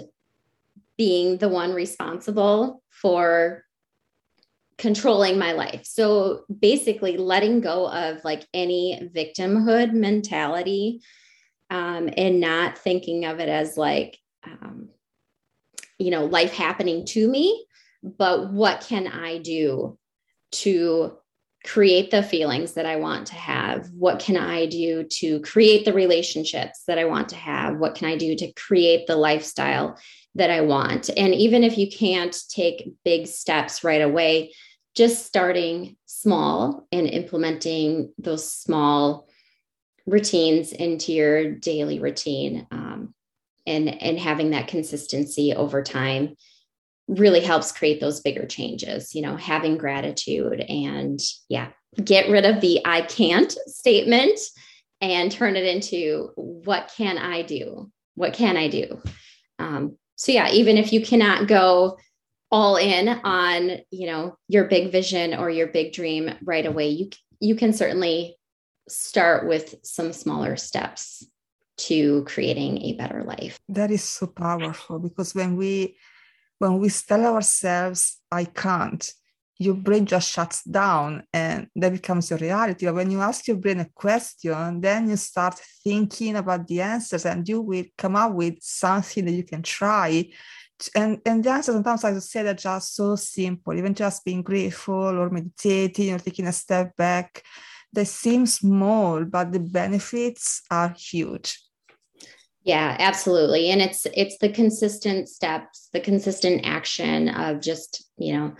[0.97, 3.63] being the one responsible for
[4.77, 5.85] controlling my life.
[5.85, 11.01] So basically, letting go of like any victimhood mentality
[11.69, 14.89] um, and not thinking of it as like, um,
[15.97, 17.65] you know, life happening to me,
[18.03, 19.97] but what can I do
[20.51, 21.17] to
[21.65, 23.89] create the feelings that I want to have?
[23.89, 27.77] What can I do to create the relationships that I want to have?
[27.77, 29.97] What can I do to create the lifestyle
[30.35, 31.09] that I want?
[31.17, 34.53] And even if you can't take big steps right away,
[34.95, 39.27] just starting small and implementing those small
[40.05, 43.13] routines into your daily routine um,
[43.65, 46.35] and and having that consistency over time
[47.07, 51.69] really helps create those bigger changes you know having gratitude and yeah
[52.03, 54.39] get rid of the i can't statement
[55.01, 57.91] and turn it into what can i do?
[58.15, 59.01] What can i do?
[59.59, 61.97] Um, so yeah even if you cannot go
[62.51, 67.09] all in on you know your big vision or your big dream right away you
[67.39, 68.37] you can certainly
[68.87, 71.25] start with some smaller steps
[71.77, 75.97] to creating a better life that is so powerful because when we
[76.59, 79.13] when we tell ourselves i can't
[79.57, 82.85] your brain just shuts down and that becomes your reality.
[82.85, 87.25] But when you ask your brain a question, then you start thinking about the answers
[87.25, 90.29] and you will come up with something that you can try.
[90.93, 94.41] And, and the answers sometimes I would say that just so simple, even just being
[94.41, 97.41] grateful or meditating or taking a step back
[97.95, 101.59] they seem small, but the benefits are huge.
[102.63, 103.69] Yeah, absolutely.
[103.69, 108.55] And it's it's the consistent steps, the consistent action of just, you know,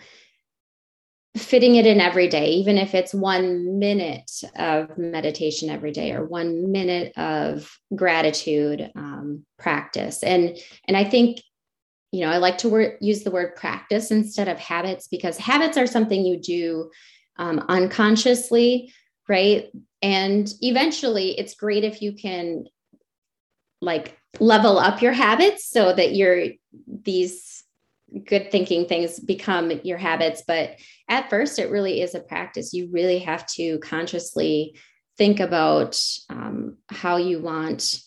[1.36, 6.24] fitting it in every day, even if it's one minute of meditation every day or
[6.24, 10.22] one minute of gratitude um, practice.
[10.22, 10.56] And
[10.88, 11.42] and I think,
[12.12, 15.78] you know, I like to wor- use the word practice instead of habits because habits
[15.78, 16.92] are something you do
[17.38, 18.94] um, unconsciously
[19.28, 19.72] right?
[20.02, 22.66] And eventually it's great if you can
[23.82, 26.48] like level up your habits so that your
[26.88, 27.64] these
[28.28, 30.44] good thinking things become your habits.
[30.48, 30.78] But
[31.10, 32.74] at first it really is a practice.
[32.74, 34.78] You really have to consciously
[35.18, 38.02] think about um, how you want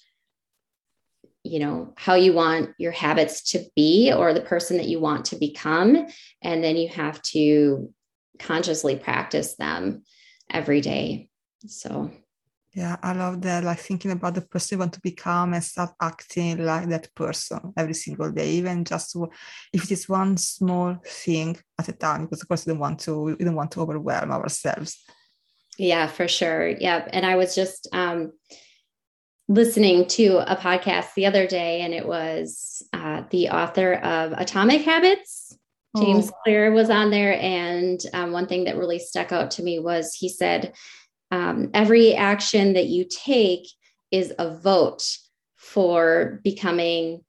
[1.44, 5.26] you know how you want your habits to be or the person that you want
[5.26, 6.06] to become.
[6.42, 7.92] And then you have to
[8.38, 10.02] consciously practice them
[10.50, 11.28] every day.
[11.66, 12.10] So
[12.74, 13.64] yeah, I love that.
[13.64, 17.72] Like thinking about the person you want to become and start acting like that person
[17.76, 19.16] every single day, even just
[19.72, 23.00] if it is one small thing at a time, because of course we don't want
[23.00, 25.04] to we don't want to overwhelm ourselves.
[25.78, 26.68] Yeah, for sure.
[26.68, 27.08] Yeah.
[27.12, 28.32] And I was just um
[29.48, 34.82] listening to a podcast the other day, and it was uh, the author of Atomic
[34.82, 35.47] Habits.
[36.00, 36.36] James oh.
[36.44, 37.38] Clear was on there.
[37.40, 40.74] And um, one thing that really stuck out to me was he said,
[41.30, 43.66] um, every action that you take
[44.10, 45.04] is a vote
[45.56, 47.22] for becoming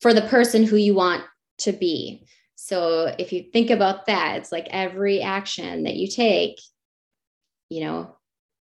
[0.00, 1.22] for the person who you want
[1.58, 6.58] to be so if you think about that it's like every action that you take
[7.68, 8.16] you know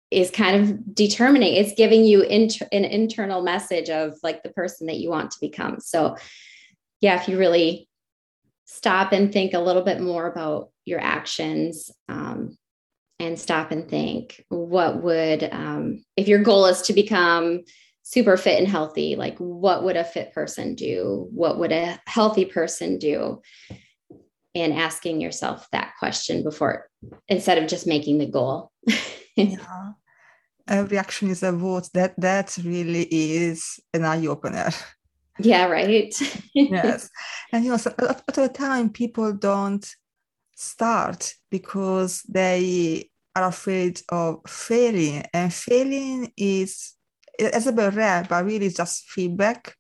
[0.10, 4.88] is kind of determining it's giving you int- an internal message of like the person
[4.88, 6.16] that you want to become so
[7.00, 7.88] yeah if you really
[8.72, 12.58] stop and think a little bit more about your actions um,
[13.20, 17.64] and stop and think what would um, if your goal is to become
[18.04, 21.28] super fit and healthy like what would a fit person do?
[21.32, 23.42] What would a healthy person do?
[24.56, 26.88] And asking yourself that question before
[27.28, 28.72] instead of just making the goal.
[29.38, 29.94] Yeah.
[30.68, 31.88] Every action is a vote.
[31.94, 34.72] That that really is an eye-opener
[35.46, 36.14] yeah right
[36.54, 37.10] yes
[37.52, 39.96] and you know so at the time people don't
[40.56, 46.94] start because they are afraid of failing, and failing is
[47.40, 49.76] it's a bit rare, but really just feedback.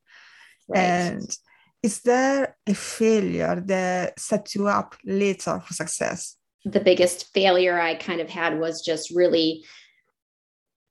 [0.67, 0.80] Right.
[0.80, 1.38] And
[1.84, 6.38] is there a failure that set you up later for success?
[6.63, 9.63] The biggest failure I kind of had was just really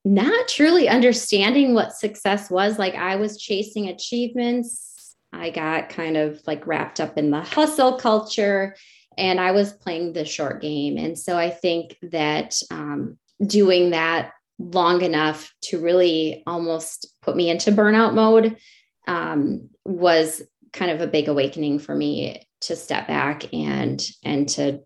[0.04, 2.78] not truly understanding what success was.
[2.78, 5.16] Like I was chasing achievements.
[5.32, 8.74] I got kind of like wrapped up in the hustle culture
[9.18, 10.96] and I was playing the short game.
[10.96, 17.50] And so I think that um, doing that long enough to really almost put me
[17.50, 18.56] into burnout mode
[19.06, 24.80] um, was kind of a big awakening for me to step back and and to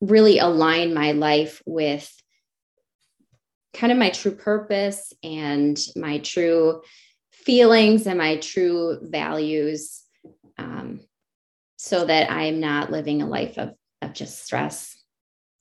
[0.00, 2.14] really align my life with
[3.74, 6.82] kind of my true purpose and my true
[7.32, 10.02] feelings and my true values
[10.58, 11.00] um,
[11.76, 14.96] so that I'm not living a life of, of just stress.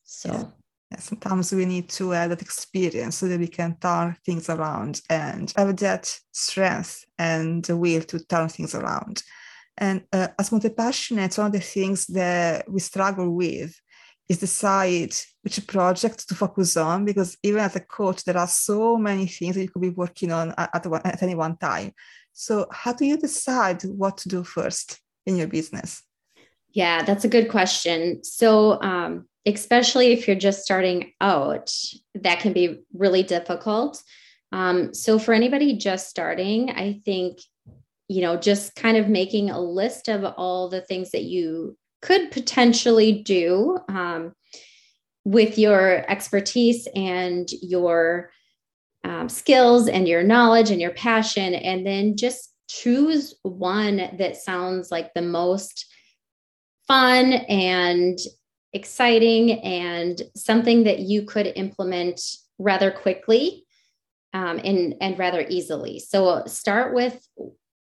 [0.03, 0.45] So, yeah.
[0.91, 5.01] Yeah, sometimes we need to have that experience so that we can turn things around
[5.09, 9.23] and have that strength and the will to turn things around.
[9.75, 13.75] And uh, as multi-passionate, one of the things that we struggle with
[14.29, 18.97] is decide which project to focus on because even as a coach, there are so
[18.97, 21.91] many things that you could be working on at, one, at any one time.
[22.31, 26.01] So, how do you decide what to do first in your business?
[26.71, 28.23] Yeah, that's a good question.
[28.23, 31.71] So, um, especially if you're just starting out,
[32.15, 34.01] that can be really difficult.
[34.51, 37.39] Um, so, for anybody just starting, I think,
[38.07, 42.31] you know, just kind of making a list of all the things that you could
[42.31, 44.33] potentially do um,
[45.25, 48.31] with your expertise and your
[49.03, 54.91] um, skills and your knowledge and your passion, and then just choose one that sounds
[54.91, 55.85] like the most
[56.87, 58.17] fun and
[58.73, 62.19] exciting and something that you could implement
[62.57, 63.65] rather quickly
[64.33, 65.99] um, and and rather easily.
[65.99, 67.25] So start with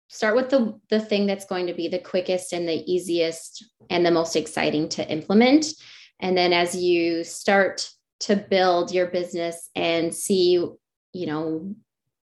[0.08, 4.04] start with the the thing that's going to be the quickest and the easiest and
[4.04, 5.66] the most exciting to implement
[6.20, 7.88] and then as you start
[8.20, 10.52] to build your business and see
[11.12, 11.74] you know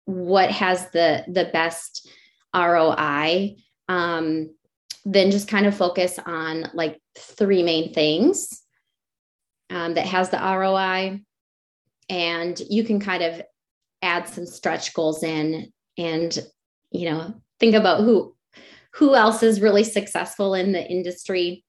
[0.04, 2.08] what has the the best
[2.54, 3.54] roi
[3.88, 4.50] um,
[5.04, 8.62] then just kind of focus on like three main things
[9.70, 11.20] um, that has the ROI.
[12.08, 13.42] And you can kind of
[14.02, 16.38] add some stretch goals in and,
[16.90, 18.34] you know, think about who
[18.94, 21.64] who else is really successful in the industry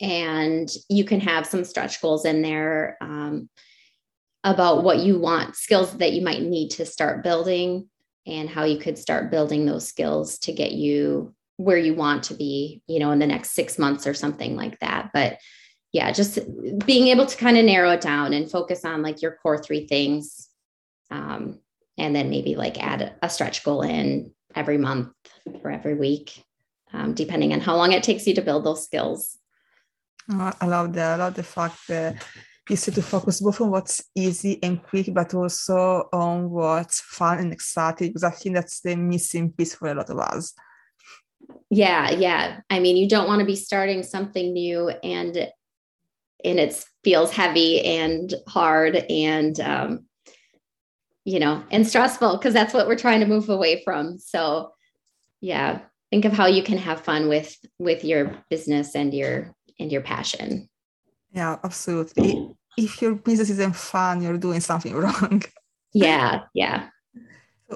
[0.00, 3.48] and you can have some stretch goals in there um,
[4.44, 7.88] about what you want skills that you might need to start building
[8.26, 12.34] and how you could start building those skills to get you where you want to
[12.34, 15.10] be, you know, in the next six months or something like that.
[15.12, 15.38] But
[15.92, 16.38] yeah, just
[16.86, 19.86] being able to kind of narrow it down and focus on like your core three
[19.86, 20.48] things.
[21.10, 21.58] Um,
[21.98, 25.12] and then maybe like add a stretch goal in every month
[25.62, 26.42] or every week,
[26.92, 29.36] um, depending on how long it takes you to build those skills.
[30.30, 31.20] I love that.
[31.20, 32.24] I love the fact that
[32.68, 37.38] you see to focus both on what's easy and quick, but also on what's fun
[37.38, 40.54] and exciting, because I think that's the missing piece for a lot of us.
[41.68, 42.60] Yeah, yeah.
[42.70, 45.50] I mean, you don't want to be starting something new and
[46.44, 50.06] and it feels heavy and hard and um,
[51.24, 54.72] you know and stressful because that's what we're trying to move away from so
[55.40, 59.90] yeah think of how you can have fun with with your business and your and
[59.90, 60.68] your passion
[61.32, 65.42] yeah absolutely if your business isn't fun you're doing something wrong
[65.92, 66.88] yeah yeah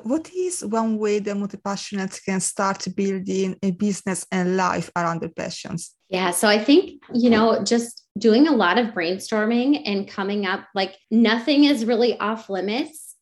[0.02, 5.28] what is one way that multi-passionates can start building a business and life around their
[5.28, 5.92] passions?
[6.08, 10.66] Yeah, so I think, you know, just doing a lot of brainstorming and coming up
[10.74, 13.16] like nothing is really off limits.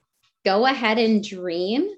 [0.44, 1.88] Go ahead and dream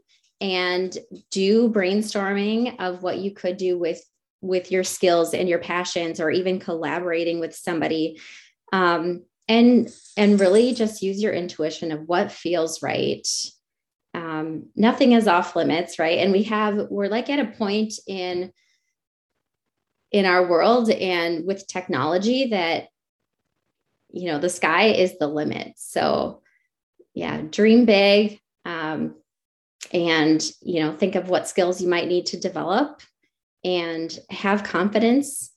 [0.41, 0.97] and
[1.31, 4.03] do brainstorming of what you could do with
[4.45, 8.21] with your skills and your passions or even collaborating with somebody
[8.73, 13.27] um, and and really just use your intuition of what feels right.
[14.15, 16.19] Um, nothing is off limits right?
[16.19, 18.53] And we have we're like at a point in
[20.13, 22.89] in our world and with technology that
[24.11, 25.73] you know the sky is the limit.
[25.77, 26.43] So
[27.15, 29.15] yeah dream big um,
[29.93, 33.01] and you know think of what skills you might need to develop
[33.65, 35.51] and have confidence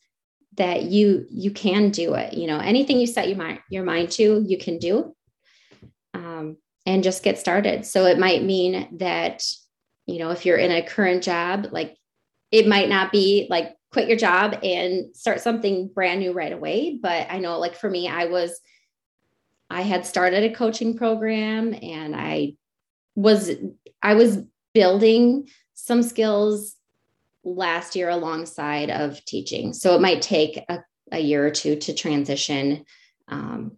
[0.56, 4.10] that you you can do it you know anything you set your mind your mind
[4.10, 5.16] to you can do
[6.14, 7.86] um, and just get started.
[7.86, 9.44] So it might mean that,
[10.06, 11.98] you know, if you're in a current job, like
[12.50, 16.98] it might not be like quit your job and start something brand new right away.
[17.02, 18.58] But I know, like for me, I was,
[19.70, 22.54] I had started a coaching program and I
[23.16, 23.52] was,
[24.02, 24.40] I was
[24.74, 26.77] building some skills
[27.48, 29.74] last year alongside of teaching.
[29.74, 30.80] So it might take a,
[31.12, 32.84] a year or two to transition
[33.30, 33.78] um,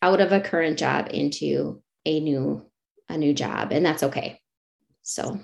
[0.00, 2.66] out of a current job into a new
[3.08, 4.40] a new job and that's okay.
[5.02, 5.38] So.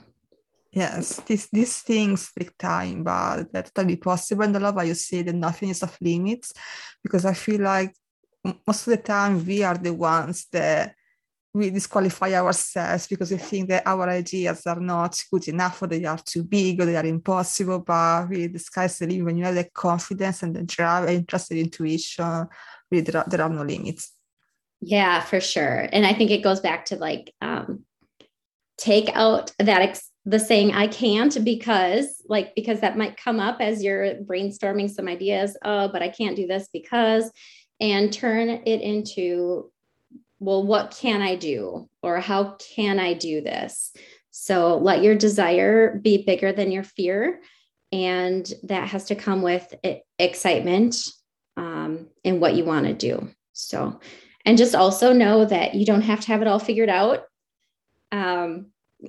[0.72, 4.45] Yes these these things take time but that's totally possible.
[4.45, 6.53] And i love how you say that nothing is off limits
[7.03, 7.95] because i feel like
[8.45, 10.95] most of the time we are the ones that
[11.55, 16.05] we disqualify ourselves because we think that our ideas are not good enough or they
[16.05, 19.44] are too big or they are impossible but really the sky's the limit when you
[19.44, 22.46] have the confidence and the drive and trusted intuition
[22.90, 24.12] really there are, there are no limits
[24.80, 25.88] yeah, for sure.
[25.92, 27.84] And I think it goes back to like um,
[28.76, 33.61] take out that ex- the saying I can't because like because that might come up
[33.61, 35.57] as you're brainstorming some ideas.
[35.64, 37.30] Oh, but I can't do this because
[37.80, 39.70] and turn it into
[40.41, 43.93] well, what can I do or how can I do this?
[44.30, 47.41] So let your desire be bigger than your fear.
[47.91, 49.74] And that has to come with
[50.18, 50.97] excitement
[51.57, 53.28] um, in what you want to do.
[53.53, 53.99] So
[54.45, 57.24] and just also know that you don't have to have it all figured out.
[58.12, 58.68] Um,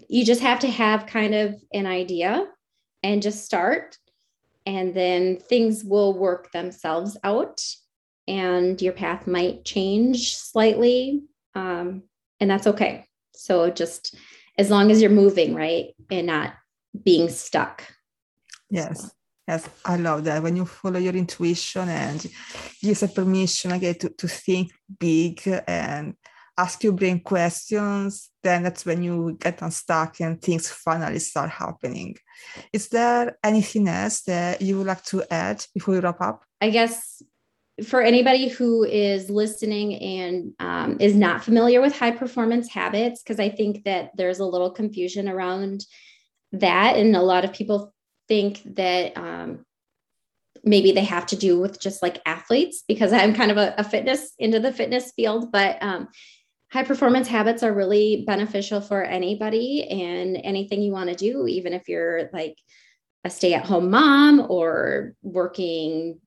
[0.10, 2.46] you just have to have kind of an idea
[3.04, 3.98] and just start.
[4.66, 7.64] And then things will work themselves out
[8.30, 11.24] and your path might change slightly.
[11.56, 12.04] Um,
[12.40, 13.06] and that's okay.
[13.34, 14.16] So just
[14.58, 15.96] as long as you're moving, right?
[16.12, 16.54] And not
[17.04, 17.84] being stuck.
[18.70, 19.12] Yes.
[19.48, 20.44] Yes, I love that.
[20.44, 22.24] When you follow your intuition and
[22.82, 26.14] use a permission again to, to think big and
[26.56, 32.16] ask your brain questions, then that's when you get unstuck and things finally start happening.
[32.72, 36.44] Is there anything else that you would like to add before we wrap up?
[36.62, 37.24] I guess
[37.84, 43.40] for anybody who is listening and um, is not familiar with high performance habits, because
[43.40, 45.86] I think that there's a little confusion around
[46.52, 46.96] that.
[46.96, 47.94] And a lot of people
[48.28, 49.66] think that um,
[50.64, 53.84] maybe they have to do with just like athletes because I'm kind of a, a
[53.84, 56.08] fitness into the fitness field, but um,
[56.72, 61.74] high performance habits are really beneficial for anybody and anything you want to do, even
[61.74, 62.56] if you're like
[63.24, 66.20] a stay at home mom or working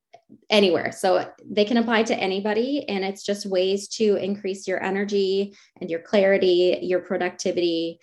[0.50, 0.92] anywhere.
[0.92, 2.88] So they can apply to anybody.
[2.88, 7.98] And it's just ways to increase your energy and your clarity, your productivity,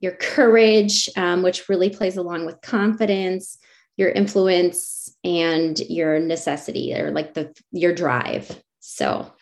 [0.00, 3.58] your courage, um, which really plays along with confidence,
[3.96, 8.60] your influence, and your necessity or like the your drive.
[8.80, 9.32] So,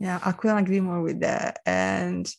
[0.00, 1.60] yeah, I couldn't agree more with that.
[1.64, 2.32] And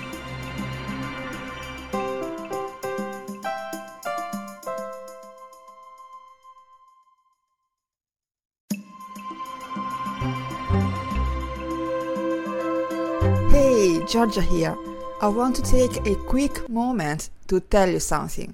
[14.11, 14.77] Giorgia here.
[15.21, 18.53] I want to take a quick moment to tell you something.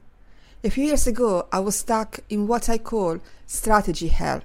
[0.64, 4.42] A few years ago, I was stuck in what I call strategy hell.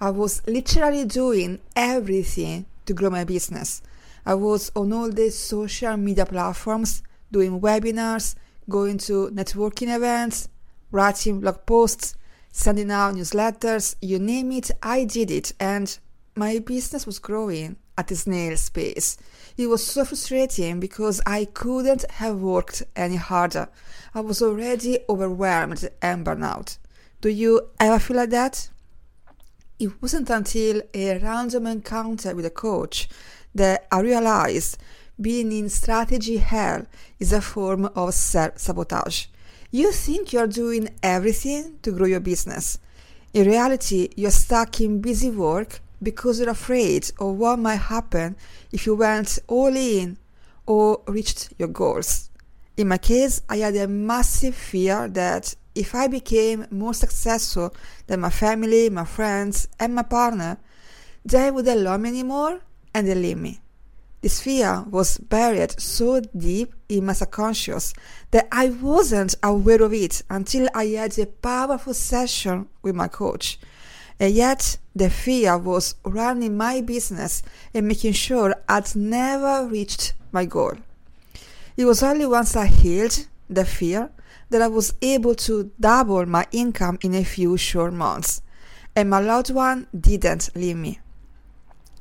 [0.00, 3.82] I was literally doing everything to grow my business.
[4.26, 8.34] I was on all the social media platforms, doing webinars,
[8.68, 10.48] going to networking events,
[10.90, 12.16] writing blog posts,
[12.50, 15.96] sending out newsletters, you name it, I did it, and
[16.34, 19.18] my business was growing at a snail's pace.
[19.58, 23.68] It was so frustrating because I couldn't have worked any harder.
[24.14, 26.78] I was already overwhelmed and burnout.
[27.20, 28.68] Do you ever feel like that?
[29.80, 33.08] It wasn't until a random encounter with a coach
[33.52, 34.78] that I realized
[35.20, 36.86] being in strategy hell
[37.18, 39.26] is a form of self sabotage.
[39.72, 42.78] You think you're doing everything to grow your business.
[43.34, 48.36] In reality, you're stuck in busy work because you're afraid of what might happen
[48.72, 50.18] if you went all in
[50.66, 52.30] or reached your goals.
[52.76, 57.74] In my case, I had a massive fear that if I became more successful
[58.06, 60.58] than my family, my friends, and my partner,
[61.24, 62.60] they wouldn't love me anymore
[62.94, 63.60] and they leave me.
[64.20, 67.94] This fear was buried so deep in my subconscious
[68.32, 73.60] that I wasn't aware of it until I had a powerful session with my coach.
[74.18, 77.42] And yet, the fear was running my business
[77.72, 80.74] and making sure I'd never reached my goal.
[81.76, 84.10] It was only once I healed the fear
[84.50, 88.42] that I was able to double my income in a few short months,
[88.96, 90.98] and my loved one didn't leave me.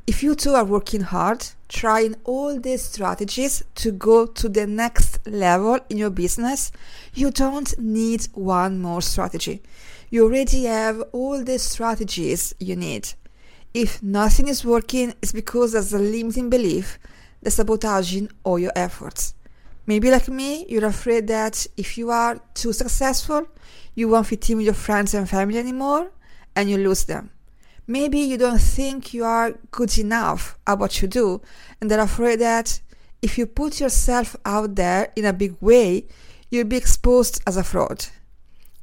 [0.07, 5.27] If you too are working hard, trying all these strategies to go to the next
[5.27, 6.71] level in your business,
[7.13, 9.61] you don't need one more strategy.
[10.09, 13.09] You already have all the strategies you need.
[13.73, 16.97] If nothing is working, it's because there's a limiting belief
[17.41, 19.33] that's sabotaging all your efforts.
[19.85, 23.47] Maybe like me, you're afraid that if you are too successful,
[23.95, 26.11] you won't fit in with your friends and family anymore
[26.55, 27.31] and you lose them.
[27.85, 31.41] Maybe you don't think you are good enough at what you do
[31.81, 32.81] and are afraid that
[33.21, 36.07] if you put yourself out there in a big way,
[36.49, 38.05] you'll be exposed as a fraud.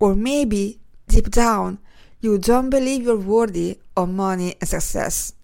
[0.01, 1.79] Or maybe deep down,
[2.21, 5.35] you don't believe you're worthy of money and success.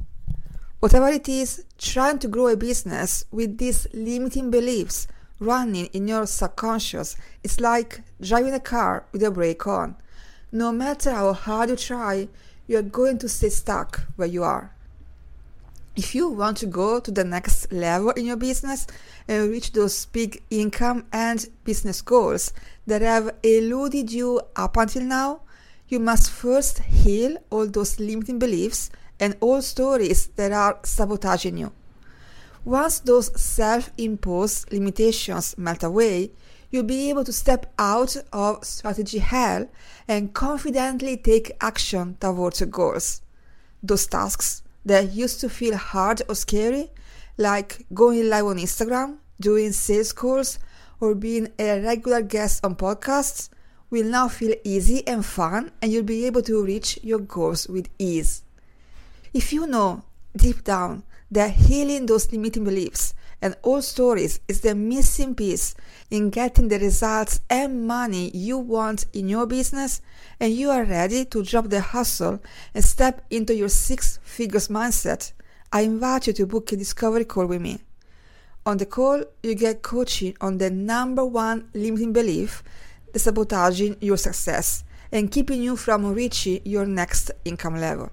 [0.81, 5.07] Whatever it is, trying to grow a business with these limiting beliefs
[5.41, 9.97] running in your subconscious is like driving a car with a brake on.
[10.53, 12.29] No matter how hard you try,
[12.67, 14.73] you are going to stay stuck where you are.
[15.97, 18.87] If you want to go to the next level in your business
[19.27, 22.53] and reach those big income and business goals
[22.87, 25.41] that have eluded you up until now,
[25.91, 31.73] you must first heal all those limiting beliefs and all stories that are sabotaging you.
[32.65, 36.31] Once those self imposed limitations melt away,
[36.71, 39.69] you'll be able to step out of strategy hell
[40.07, 43.21] and confidently take action towards your goals.
[43.83, 46.91] Those tasks that used to feel hard or scary,
[47.37, 50.59] like going live on Instagram, doing sales calls,
[51.01, 53.49] or being a regular guest on podcasts,
[53.91, 57.89] will now feel easy and fun, and you'll be able to reach your goals with
[57.99, 58.43] ease.
[59.35, 60.03] If you know
[60.37, 65.75] deep down that healing those limiting beliefs and old stories is the missing piece
[66.11, 70.03] in getting the results and money you want in your business,
[70.39, 72.41] and you are ready to drop the hustle
[72.75, 75.33] and step into your six figures mindset,
[75.73, 77.79] I invite you to book a discovery call with me.
[78.67, 82.63] On the call, you get coaching on the number one limiting belief
[83.17, 88.11] sabotaging your success and keeping you from reaching your next income level.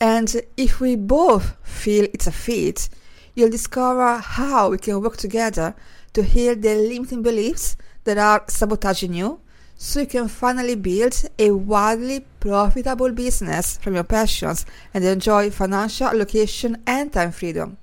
[0.00, 2.88] And if we both feel it's a fit,
[3.34, 5.74] you'll discover how we can work together
[6.12, 9.40] to heal the limiting beliefs that are sabotaging you
[9.76, 16.08] so you can finally build a wildly profitable business from your passions and enjoy financial
[16.08, 17.78] allocation and time freedom.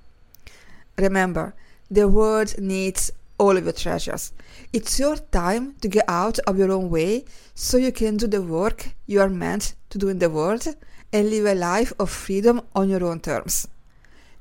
[0.97, 1.53] Remember,
[1.89, 4.33] the world needs all of your treasures.
[4.73, 8.41] It's your time to get out of your own way so you can do the
[8.41, 10.67] work you are meant to do in the world
[11.13, 13.67] and live a life of freedom on your own terms.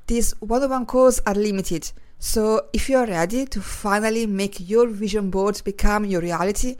[0.07, 4.69] These one on one calls are limited, so if you are ready to finally make
[4.69, 6.77] your vision board become your reality,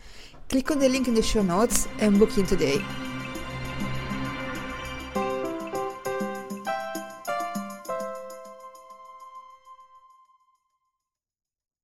[0.50, 2.84] click on the link in the show notes and book in today.